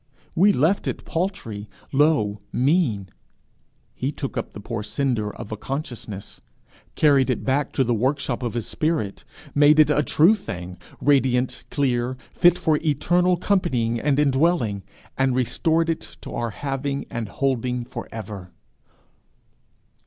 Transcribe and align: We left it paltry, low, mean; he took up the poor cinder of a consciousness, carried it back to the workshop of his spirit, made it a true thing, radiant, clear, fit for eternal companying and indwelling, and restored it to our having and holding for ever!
We 0.33 0.51
left 0.51 0.87
it 0.87 1.05
paltry, 1.05 1.69
low, 1.91 2.41
mean; 2.51 3.09
he 3.93 4.11
took 4.11 4.35
up 4.35 4.53
the 4.53 4.59
poor 4.59 4.81
cinder 4.81 5.31
of 5.35 5.51
a 5.51 5.57
consciousness, 5.57 6.41
carried 6.95 7.29
it 7.29 7.43
back 7.43 7.71
to 7.73 7.83
the 7.83 7.93
workshop 7.93 8.41
of 8.41 8.55
his 8.55 8.65
spirit, 8.65 9.23
made 9.53 9.79
it 9.79 9.91
a 9.91 10.01
true 10.01 10.33
thing, 10.33 10.79
radiant, 10.99 11.65
clear, 11.69 12.17
fit 12.33 12.57
for 12.57 12.77
eternal 12.77 13.37
companying 13.37 13.99
and 13.99 14.19
indwelling, 14.19 14.81
and 15.19 15.35
restored 15.35 15.87
it 15.87 16.17
to 16.21 16.31
our 16.33 16.49
having 16.49 17.05
and 17.11 17.29
holding 17.29 17.85
for 17.85 18.09
ever! 18.11 18.49